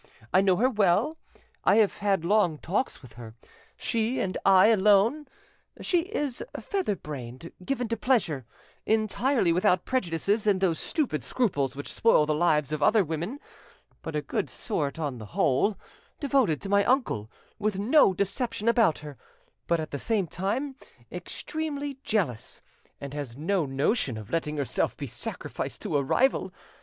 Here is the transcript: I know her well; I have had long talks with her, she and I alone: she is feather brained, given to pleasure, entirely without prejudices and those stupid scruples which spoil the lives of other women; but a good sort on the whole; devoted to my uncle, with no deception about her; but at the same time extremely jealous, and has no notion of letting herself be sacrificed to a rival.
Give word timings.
I 0.33 0.41
know 0.41 0.55
her 0.55 0.67
well; 0.67 1.19
I 1.63 1.75
have 1.75 1.97
had 1.97 2.25
long 2.25 2.57
talks 2.57 3.03
with 3.03 3.13
her, 3.13 3.35
she 3.77 4.19
and 4.19 4.35
I 4.43 4.69
alone: 4.69 5.27
she 5.79 6.01
is 6.05 6.41
feather 6.59 6.95
brained, 6.95 7.51
given 7.63 7.87
to 7.89 7.95
pleasure, 7.97 8.43
entirely 8.87 9.53
without 9.53 9.85
prejudices 9.85 10.47
and 10.47 10.59
those 10.59 10.79
stupid 10.79 11.23
scruples 11.23 11.75
which 11.75 11.93
spoil 11.93 12.25
the 12.25 12.33
lives 12.33 12.71
of 12.71 12.81
other 12.81 13.03
women; 13.03 13.39
but 14.01 14.15
a 14.15 14.23
good 14.23 14.49
sort 14.49 14.97
on 14.97 15.19
the 15.19 15.25
whole; 15.37 15.77
devoted 16.19 16.61
to 16.63 16.67
my 16.69 16.83
uncle, 16.83 17.29
with 17.59 17.77
no 17.77 18.11
deception 18.11 18.67
about 18.67 18.97
her; 19.05 19.19
but 19.67 19.79
at 19.79 19.91
the 19.91 19.99
same 19.99 20.25
time 20.25 20.75
extremely 21.11 21.99
jealous, 22.03 22.63
and 22.99 23.13
has 23.13 23.37
no 23.37 23.67
notion 23.67 24.17
of 24.17 24.31
letting 24.31 24.57
herself 24.57 24.97
be 24.97 25.05
sacrificed 25.05 25.83
to 25.83 25.95
a 25.95 26.01
rival. 26.01 26.51